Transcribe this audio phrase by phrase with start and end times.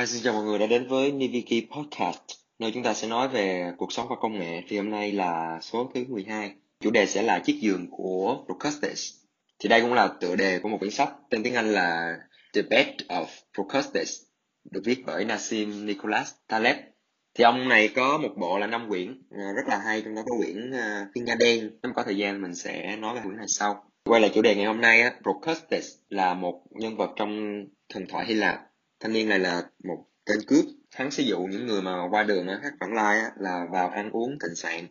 [0.00, 2.18] Hi, xin chào mọi người đã đến với Niviki Podcast,
[2.58, 4.62] nơi chúng ta sẽ nói về cuộc sống và công nghệ.
[4.68, 6.54] Thì hôm nay là số thứ 12.
[6.80, 9.12] Chủ đề sẽ là chiếc giường của Procrustes.
[9.58, 12.16] Thì đây cũng là tựa đề của một quyển sách tên tiếng Anh là
[12.54, 14.20] The Bed of Procrustes,
[14.70, 16.76] được viết bởi Nassim Nicholas Taleb.
[17.34, 20.22] Thì ông này có một bộ là năm quyển à, rất là hay, trong đó
[20.26, 21.70] có quyển à, Thiên Nga Đen.
[21.82, 23.84] Nếu có thời gian mình sẽ nói về quyển này sau.
[24.04, 28.26] Quay lại chủ đề ngày hôm nay, Procrustes là một nhân vật trong thần thoại
[28.26, 28.69] Hy Lạp
[29.00, 30.64] thanh niên này là một tên cướp.
[30.90, 33.88] Hắn sử dụng những người mà qua đường á hát vãng lai á là vào
[33.88, 34.86] ăn uống thịnh soạn.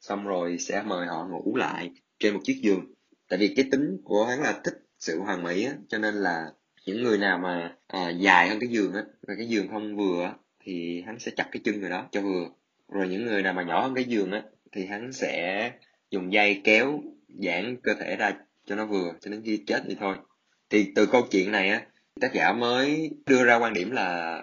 [0.00, 2.94] Xong rồi sẽ mời họ ngủ lại trên một chiếc giường.
[3.28, 6.52] Tại vì cái tính của hắn là thích sự hoàn mỹ á cho nên là
[6.86, 10.24] những người nào mà à, dài hơn cái giường á và cái giường không vừa
[10.24, 10.32] á
[10.64, 12.48] thì hắn sẽ chặt cái chân người đó cho vừa.
[12.88, 14.42] Rồi những người nào mà nhỏ hơn cái giường á
[14.72, 15.72] thì hắn sẽ
[16.10, 18.32] dùng dây kéo giãn cơ thể ra
[18.66, 20.16] cho nó vừa cho đến khi chết thì thôi.
[20.70, 21.86] Thì từ câu chuyện này á
[22.20, 24.36] tác giả mới đưa ra quan điểm là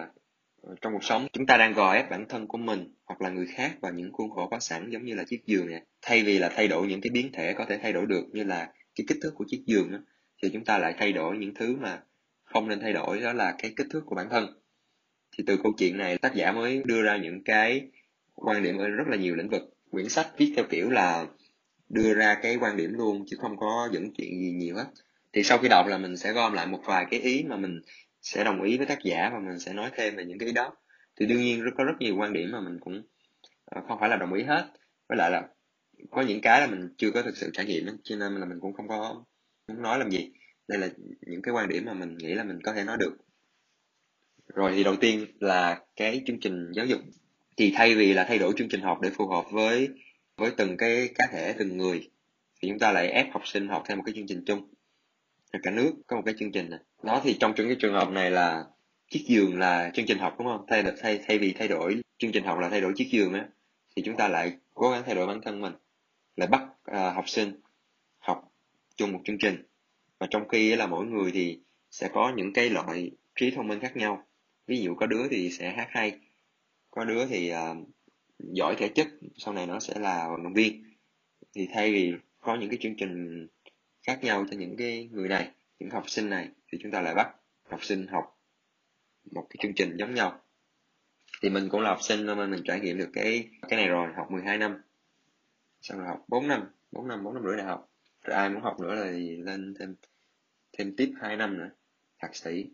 [0.62, 3.30] ờ, trong cuộc sống chúng ta đang gò ép bản thân của mình hoặc là
[3.30, 6.22] người khác vào những khuôn khổ có sẵn giống như là chiếc giường này thay
[6.22, 8.72] vì là thay đổi những cái biến thể có thể thay đổi được như là
[8.94, 9.98] cái kích thước của chiếc giường đó,
[10.42, 12.00] thì chúng ta lại thay đổi những thứ mà
[12.44, 14.46] không nên thay đổi đó là cái kích thước của bản thân.
[15.36, 17.88] Thì từ câu chuyện này tác giả mới đưa ra những cái
[18.34, 19.62] quan điểm ở rất là nhiều lĩnh vực.
[19.90, 21.26] Quyển sách viết theo kiểu là
[21.88, 24.86] đưa ra cái quan điểm luôn chứ không có dẫn chuyện gì nhiều hết
[25.32, 27.80] thì sau khi đọc là mình sẽ gom lại một vài cái ý mà mình
[28.22, 30.52] sẽ đồng ý với tác giả và mình sẽ nói thêm về những cái ý
[30.52, 30.76] đó.
[31.20, 33.02] Thì đương nhiên rất có rất nhiều quan điểm mà mình cũng
[33.64, 34.68] ờ, không phải là đồng ý hết.
[35.08, 35.48] Với lại là
[36.10, 38.60] có những cái là mình chưa có thực sự trải nghiệm cho nên là mình
[38.60, 39.24] cũng không có
[39.68, 40.32] muốn nói làm gì.
[40.68, 40.88] Đây là
[41.20, 43.16] những cái quan điểm mà mình nghĩ là mình có thể nói được.
[44.54, 47.00] Rồi thì đầu tiên là cái chương trình giáo dục.
[47.56, 49.88] Thì thay vì là thay đổi chương trình học để phù hợp với
[50.36, 52.10] với từng cái cá thể, từng người,
[52.62, 54.68] thì chúng ta lại ép học sinh học theo một cái chương trình chung
[55.62, 58.10] cả nước có một cái chương trình này đó thì trong những cái trường hợp
[58.10, 58.64] này là
[59.10, 60.64] chiếc giường là chương trình học đúng không?
[60.68, 63.48] Thay thay thay vì thay đổi chương trình học là thay đổi chiếc giường á
[63.96, 65.72] thì chúng ta lại cố gắng thay đổi bản thân mình
[66.36, 67.60] lại bắt uh, học sinh
[68.18, 68.52] học
[68.96, 69.62] chung một chương trình.
[70.18, 71.60] Và trong khi là mỗi người thì
[71.90, 74.24] sẽ có những cái loại trí thông minh khác nhau.
[74.66, 76.18] Ví dụ có đứa thì sẽ hát hay
[76.90, 77.88] có đứa thì uh,
[78.38, 80.84] giỏi thể chất sau này nó sẽ là vận động viên.
[81.54, 83.46] Thì thay vì có những cái chương trình
[84.02, 87.14] khác nhau cho những cái người này, những học sinh này, thì chúng ta lại
[87.14, 87.34] bắt
[87.70, 88.38] học sinh học
[89.30, 90.40] một cái chương trình giống nhau.
[91.42, 94.08] Thì mình cũng là học sinh nên mình trải nghiệm được cái cái này rồi,
[94.16, 94.82] học 12 năm.
[95.80, 97.90] Xong rồi học 4 năm 4 năm 4 năm rưỡi đại học.
[98.22, 99.94] Rồi ai muốn học nữa thì lên thêm
[100.78, 101.70] thêm tiếp 2 năm nữa,
[102.18, 102.70] thạc sĩ.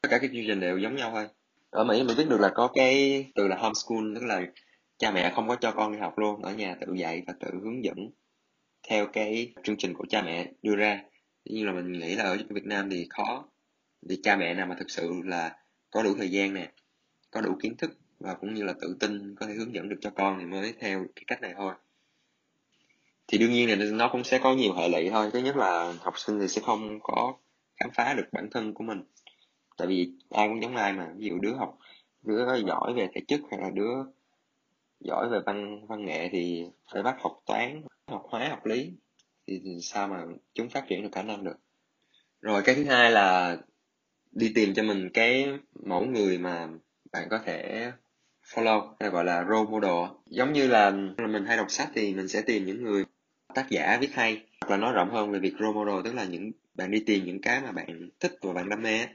[0.00, 1.28] Tất cả các chương trình đều giống nhau thôi.
[1.70, 4.42] Ở Mỹ mình biết được là có cái từ là homeschool, tức là
[4.98, 7.50] cha mẹ không có cho con đi học luôn, ở nhà tự dạy và tự
[7.62, 8.10] hướng dẫn
[8.88, 11.02] theo cái chương trình của cha mẹ đưa ra.
[11.44, 13.44] Nhưng là mình nghĩ là ở Việt Nam thì khó
[14.02, 15.56] vì cha mẹ nào mà thực sự là
[15.90, 16.70] có đủ thời gian nè,
[17.30, 19.98] có đủ kiến thức và cũng như là tự tin có thể hướng dẫn được
[20.00, 21.74] cho con thì mới theo cái cách này thôi.
[23.28, 25.30] Thì đương nhiên là nó cũng sẽ có nhiều hệ lụy thôi.
[25.32, 27.34] Thứ nhất là học sinh thì sẽ không có
[27.76, 29.02] khám phá được bản thân của mình.
[29.76, 31.08] Tại vì ai cũng giống ai mà.
[31.16, 31.78] Ví dụ đứa học,
[32.22, 33.94] đứa giỏi về thể chất hay là đứa
[35.00, 38.92] giỏi về văn văn nghệ thì phải bắt học toán, học hóa, học lý.
[39.46, 40.24] Thì sao mà
[40.54, 41.56] chúng phát triển được khả năng được?
[42.40, 43.56] Rồi cái thứ hai là
[44.32, 45.48] đi tìm cho mình cái
[45.86, 46.68] mẫu người mà
[47.12, 47.90] bạn có thể
[48.54, 50.16] follow, hay gọi là role model.
[50.26, 50.90] Giống như là
[51.32, 53.04] mình hay đọc sách thì mình sẽ tìm những người
[53.54, 56.24] tác giả viết hay, hoặc là nói rộng hơn về việc role model, tức là
[56.24, 59.06] những, bạn đi tìm những cái mà bạn thích và bạn đam mê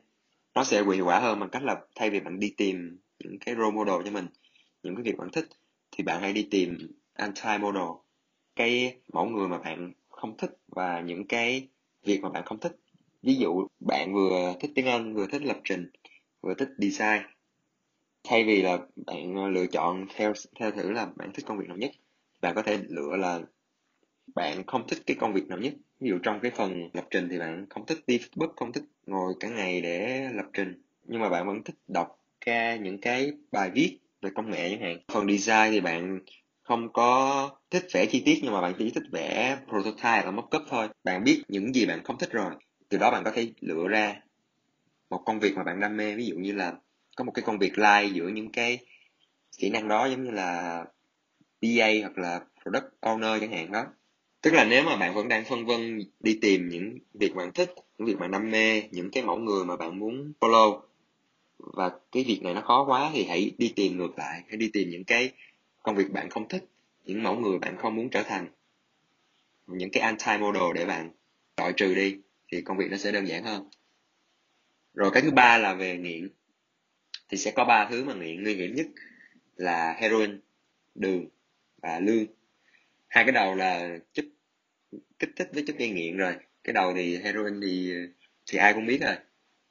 [0.56, 3.56] nó sẽ hiệu quả hơn bằng cách là thay vì bạn đi tìm những cái
[3.56, 4.28] role model cho mình,
[4.84, 5.46] những cái việc bạn thích
[5.96, 6.78] thì bạn hãy đi tìm
[7.14, 7.84] anti model
[8.56, 11.68] cái mẫu người mà bạn không thích và những cái
[12.04, 12.76] việc mà bạn không thích.
[13.24, 15.92] Ví dụ, bạn vừa thích tiếng anh, vừa thích lập trình,
[16.42, 17.22] vừa thích design.
[18.24, 21.68] Thay vì là bạn ờ, lựa chọn theo theo thử là bạn thích công việc
[21.68, 21.92] nào nhất,
[22.42, 23.42] bạn có thể lựa là
[24.36, 25.74] bạn không thích cái công việc nào nhất.
[26.00, 28.84] Ví dụ trong cái phần lập trình thì bạn không thích đi Facebook, không thích
[29.06, 30.82] ngồi cả ngày để lập trình.
[31.04, 34.82] Nhưng mà bạn vẫn thích đọc ca những cái bài viết về công nghệ chẳng
[34.82, 34.98] hạn.
[35.14, 36.20] Phần design thì bạn
[36.64, 40.62] không có thích vẽ chi tiết nhưng mà bạn chỉ thích vẽ prototype và mockup
[40.70, 40.88] thôi.
[41.04, 42.52] Bạn biết những gì bạn không thích rồi,
[42.90, 44.16] từ đó bạn có thể lựa ra
[45.10, 46.16] một công việc mà bạn đam mê.
[46.16, 46.74] Ví dụ như là
[47.16, 48.80] có một cái công việc like giữa những cái
[49.58, 50.84] kỹ năng đó, giống như là
[51.62, 53.86] PA hoặc là product owner chẳng hạn đó.
[54.42, 57.74] Tức là nếu mà bạn vẫn đang phân vân đi tìm những việc bạn thích,
[57.98, 60.82] những việc bạn đam mê, những cái mẫu người mà bạn muốn follow
[61.58, 64.70] và cái việc này nó khó quá thì hãy đi tìm ngược lại, hãy đi
[64.74, 65.32] tìm những cái
[65.84, 66.66] công việc bạn không thích,
[67.06, 68.48] những mẫu người bạn không muốn trở thành,
[69.68, 71.12] những cái anti model để bạn
[71.58, 72.18] loại trừ đi
[72.52, 73.70] thì công việc nó sẽ đơn giản hơn.
[74.94, 76.30] Rồi cái thứ ba là về nghiện,
[77.30, 78.44] thì sẽ có ba thứ mà nghiện.
[78.44, 78.88] Nguy hiểm nhất
[79.56, 80.40] là heroin,
[80.96, 81.26] đường
[81.82, 82.26] và lương.
[83.08, 84.26] Hai cái đầu là chất,
[85.20, 86.34] kích thích với chất gây nghiện rồi.
[86.64, 87.94] Cái đầu thì heroin thì
[88.46, 89.16] thì ai cũng biết rồi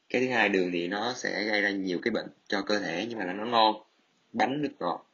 [0.08, 3.06] cái thứ hai đường thì nó sẽ gây ra nhiều cái bệnh cho cơ thể,
[3.08, 3.74] nhưng mà là nó ngon,
[4.32, 5.10] bánh nước ngọt.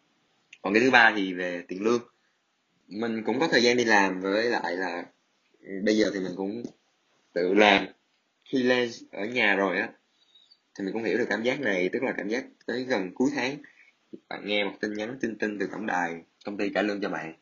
[0.63, 2.03] Còn cái thứ ba thì về tiền lương.
[2.89, 5.05] Mình cũng có thời gian đi làm với lại là
[5.61, 6.63] ừ, bây giờ thì mình cũng
[7.33, 7.87] tự làm.
[8.51, 9.89] Freelance ở nhà rồi á,
[10.79, 13.31] thì mình cũng hiểu được cảm giác này, tức là cảm giác tới gần cuối
[13.35, 13.57] tháng,
[14.29, 17.09] bạn nghe một tin nhắn tin tin từ tổng đài, công ty trả lương cho
[17.09, 17.35] bạn,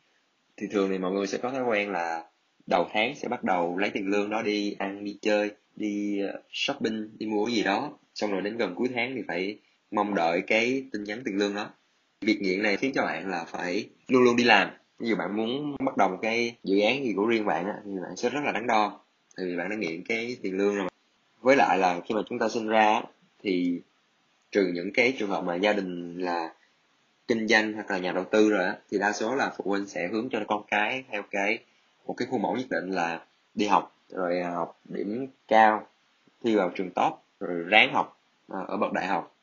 [0.57, 2.23] thì thường thì mọi người sẽ có thói quen là
[2.67, 6.41] đầu tháng sẽ bắt đầu lấy tiền lương đó đi ăn, đi chơi đi ờ,
[6.51, 7.91] shopping đi mua cái gì đó.
[8.15, 9.59] Xong rồi đến gần cuối tháng thì phải
[9.91, 11.69] mong đợi cái tin nhắn tiền lương đó.
[12.21, 14.69] Việc nghiện này khiến cho bạn là phải luôn luôn đi làm.
[14.99, 17.73] Ví dụ bạn muốn bắt đầu một cái dự án gì của riêng bạn á,
[17.85, 18.99] thì bạn sẽ rất là đắn đo.
[19.37, 20.87] Thì bạn đã nghiện cái tiền lương rồi.
[21.41, 23.01] Với lại là khi mà chúng ta sinh ra
[23.43, 23.81] thì
[24.51, 26.53] trừ những cái trường hợp mà gia đình là
[27.27, 29.87] kinh doanh hoặc là nhà đầu tư rồi á thì đa số là phụ huynh
[29.87, 31.59] sẽ hướng cho con cái theo cái
[32.05, 35.87] một cái khuôn mẫu nhất định là đi học rồi à, học điểm cao,
[36.43, 39.35] thi vào trường top, rồi ráng học à, ở bậc đại học.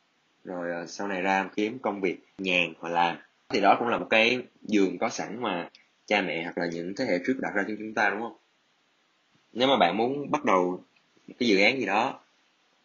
[0.44, 3.16] Rồi à, sau này ra kiếm công việc nhàn hoặc làm.
[3.48, 5.68] Thì đó cũng là một cái giường có sẵn mà
[6.06, 8.36] cha mẹ hoặc là những thế hệ trước đặt ra cho chúng ta, đúng không?
[9.52, 10.84] Nếu mà bạn muốn bắt đầu
[11.38, 12.20] cái dự án gì đó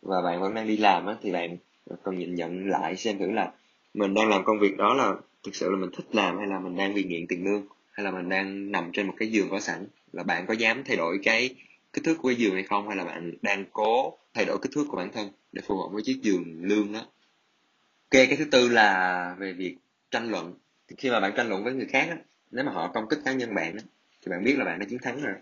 [0.01, 1.57] và bạn vẫn đang đi làm á, thì bạn
[2.03, 3.51] cần nhìn nhận lại xem thử là
[3.93, 5.13] mình đang làm công việc đó là
[5.43, 8.03] thực sự là mình thích làm hay là mình đang vì nghiện tiền lương, hay
[8.03, 10.97] là mình đang nằm trên một cái giường có sẵn, là bạn có dám thay
[10.97, 11.49] đổi cái
[11.93, 12.87] kích thước của cái giường hay không?
[12.87, 15.89] Hay là bạn đang cố thay đổi kích thước của bản thân để phù hợp
[15.91, 16.99] với chiếc giường lương đó?
[16.99, 19.77] Ok cái thứ tư là về việc
[20.11, 20.53] tranh luận.
[20.97, 22.17] Khi mà bạn tranh luận với người khác á,
[22.51, 23.83] nếu mà họ công kích cá nhân bạn á,
[24.21, 25.33] thì bạn biết là bạn đã chiến thắng rồi.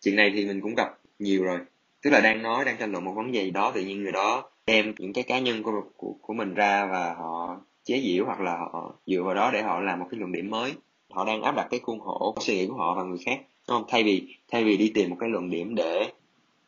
[0.00, 1.58] Chuyện này thì mình cũng gặp nhiều rồi.
[2.02, 4.12] Tức là đang nói đang tranh luận một vấn đề gì đó tự nhiên người
[4.12, 8.24] đó đem những cái cá nhân của của, của mình ra và họ chế giễu
[8.24, 10.74] hoặc là họ dựa vào đó để họ làm một cái luận điểm mới.
[11.10, 13.78] Họ đang áp đặt cái khuôn khổ suy nghĩ của họ vào người khác đúng
[13.78, 13.84] không?
[13.88, 16.10] Thay vì thay vì đi tìm một cái luận điểm để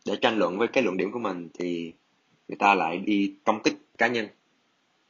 [0.04, 1.92] để tranh luận với cái luận điểm của mình thì
[2.48, 4.26] người ta lại đi công kích cá nhân.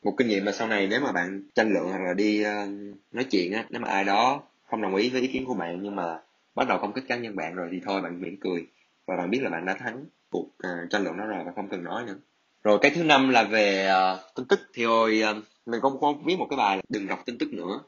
[0.02, 2.70] Một kinh nghiệm mà sau này nếu mà bạn tranh luận hoặc là đi uh,
[3.12, 5.82] nói chuyện á nếu mà ai đó không đồng ý với ý kiến của bạn
[5.82, 6.20] nhưng mà
[6.54, 8.66] bắt đầu công kích cá nhân bạn rồi thì thôi bạn mỉm cười
[9.06, 11.68] và bạn biết là bạn đã thắng cuộc uh, tranh luận đó rồi và không
[11.68, 12.16] cần nói nữa.
[12.64, 14.60] Rồi cái thứ năm là về uh, tin tức.
[14.74, 17.52] Thì hồi uh, mình cũng có viết một cái bài là đừng đọc tin tức
[17.52, 17.80] nữa.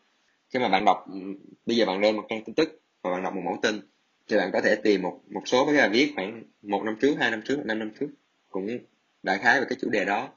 [0.50, 1.18] Khi mà bạn đọc ừ,
[1.66, 3.80] bây giờ bạn lên một trang tin tức và bạn đọc một mẫu tin
[4.28, 7.14] thì bạn có thể tìm một một số cái bài viết khoảng một năm trước
[7.18, 8.08] hai năm trước năm năm trước
[8.50, 8.78] cũng
[9.22, 10.28] đại khái về cái chủ đề đó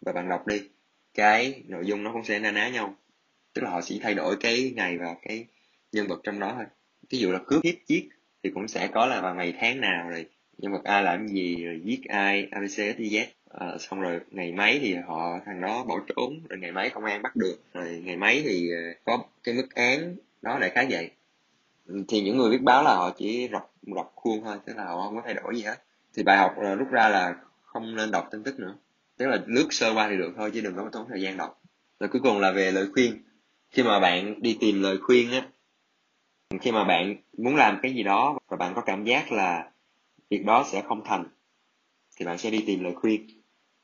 [0.00, 0.62] và bạn đọc đi.
[1.14, 2.94] Cái nội dung nó cũng sẽ na ná nhau
[3.54, 5.46] tức là họ chỉ thay đổi cái ngày và cái
[5.92, 6.64] nhân vật trong đó thôi.
[7.10, 8.08] Ví dụ là cướp hiếp giết
[8.42, 10.26] thì cũng sẽ có là vào ngày tháng nào rồi
[10.58, 13.24] nhân vật A làm gì rồi giết ai abc z.
[13.50, 17.04] À, xong rồi ngày mấy thì họ thằng đó bỏ trốn rồi ngày mấy công
[17.04, 20.86] an bắt được rồi ngày mấy thì ờ, có cái mức án đó đại khái
[20.90, 21.10] vậy
[22.08, 25.02] thì những người viết báo là họ chỉ rọc rọc khuôn thôi, tức là họ
[25.02, 25.76] không có thay đổi gì hết.
[26.14, 28.74] Thì bài học là rút ra là không nên đọc tin tức nữa.
[29.16, 31.60] Tức là lướt sơ qua thì được thôi, chứ đừng có tốn thời gian đọc.
[32.00, 33.22] Rồi cuối cùng là về lời khuyên.
[33.70, 35.48] Khi mà bạn đi tìm lời khuyên á,
[36.60, 39.70] khi mà bạn muốn làm cái gì đó và bạn có cảm giác là
[40.30, 41.24] việc đó sẽ không thành,
[42.16, 43.26] thì bạn sẽ đi tìm lời khuyên.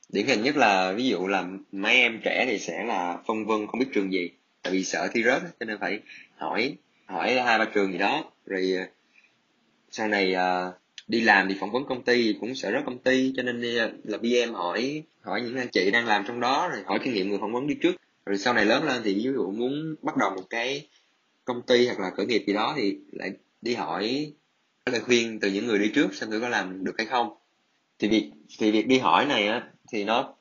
[0.09, 3.66] Điển hình nhất là ví dụ là mấy em trẻ thì sẽ là phân vân
[3.66, 4.31] không biết trường gì,
[4.62, 6.00] tại vì sợ thi rớt cho nên phải
[6.37, 6.76] hỏi
[7.07, 8.25] hỏi hai ba trường gì đó.
[8.47, 8.85] Rồi ờ,
[9.91, 10.75] sau này uh,
[11.09, 13.75] đi làm thì phỏng vấn công ty cũng sợ rớt công ty cho nên đi,
[14.05, 17.29] là BM hỏi hỏi những anh chị đang làm trong đó rồi hỏi kinh nghiệm
[17.29, 17.97] người phỏng vấn đi trước.
[18.27, 20.89] Rồi sau này lớn lên thì ví dụ muốn bắt đầu một cái
[21.45, 23.33] công ty hoặc là khởi nghiệp gì đó thì lại
[23.63, 24.33] đi hỏi
[24.87, 27.37] lời khuyên từ những người đi trước xem thử có làm được hay không.
[27.99, 30.35] Thì việc thì việc đi hỏi này á thì nó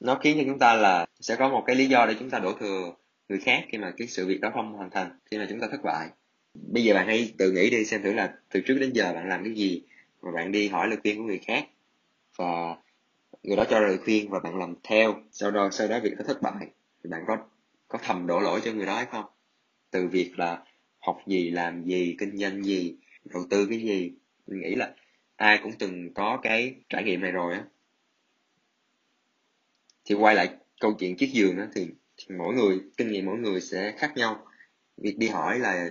[0.00, 2.38] nó khiến cho chúng ta là sẽ có một cái lý do để chúng ta
[2.38, 2.92] đổ thừa
[3.28, 5.66] người khác khi mà cái sự việc đó không hoàn thành khi mà chúng ta
[5.70, 6.08] thất bại.
[6.54, 9.28] Bây giờ bạn hãy tự nghĩ đi xem thử là từ trước đến giờ bạn
[9.28, 9.82] làm cái gì
[10.22, 11.68] mà bạn đi hỏi lời khuyên của người khác
[12.36, 12.76] và
[13.42, 15.14] người đó cho lời khuyên và bạn làm theo.
[15.32, 16.68] Sau đó sau đó việc nó thất bại
[17.04, 17.38] thì bạn có
[17.88, 19.24] có thầm đổ lỗi cho người đó hay không?
[19.90, 20.62] Từ việc là
[20.98, 24.12] học gì làm gì kinh doanh gì đầu tư cái gì.
[24.46, 24.94] Mình nghĩ là
[25.36, 27.64] ai cũng từng có cái trải nghiệm này rồi á.
[30.04, 30.48] Thì quay lại
[30.80, 34.12] câu chuyện chiếc giường đó thì, thì mỗi người kinh nghiệm mỗi người sẽ khác
[34.16, 34.46] nhau.
[34.96, 35.88] Việc đi hỏi là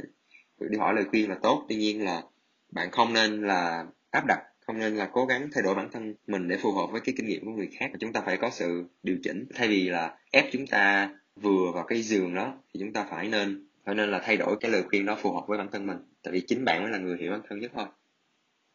[0.59, 2.21] việc đi hỏi lời khuyên là tốt tuy nhiên là
[2.69, 6.15] bạn không nên là áp đặt không nên là cố gắng thay đổi bản thân
[6.27, 7.91] mình để phù hợp với cái kinh nghiệm của người khác.
[7.99, 9.45] Chúng ta phải có sự điều chỉnh.
[9.55, 13.27] Thay vì là ép chúng ta vừa vào cái giường đó thì chúng ta phải
[13.27, 15.87] nên phải nên là thay đổi cái lời khuyên đó phù hợp với bản thân
[15.87, 15.97] mình.
[16.23, 17.85] Tại vì chính bạn mới là người hiểu bản thân nhất thôi.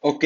[0.00, 0.22] Ok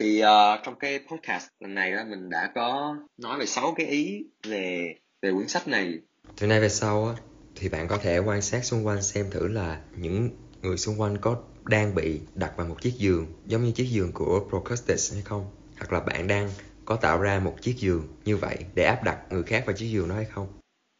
[0.00, 3.86] thì uh, trong cái podcast lần này đó mình đã có nói về sáu cái
[3.86, 5.98] ý về về quyển sách này
[6.36, 7.14] từ nay về sau á,
[7.56, 10.30] thì bạn có thể quan sát xung quanh xem thử là những
[10.62, 14.12] người xung quanh có đang bị đặt vào một chiếc giường, giống như chiếc giường
[14.12, 15.50] của Procrustes hay không?
[15.78, 16.50] Hoặc là bạn đang
[16.84, 19.86] có tạo ra một chiếc giường như vậy để áp đặt người khác vào chiếc
[19.86, 20.48] giường đó hay không?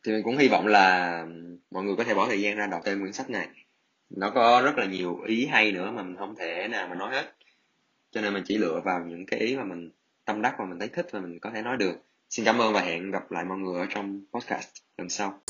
[0.07, 1.27] Thì mình cũng hy vọng là
[1.71, 3.49] mọi người có thể bỏ thời gian ra đọc thêm quyển sách này.
[4.11, 7.15] Nó có rất là nhiều ý hay nữa mà mình không thể nào mà nói
[7.15, 7.35] hết.
[8.11, 9.91] Cho nên mình chỉ lựa vào những cái ý mà mình
[10.25, 11.95] tâm đắc và mình thấy thích và mình có thể nói được
[12.31, 14.69] xin cảm ơn và hẹn gặp lại mọi người ở trong podcast
[14.99, 15.41] lần sau.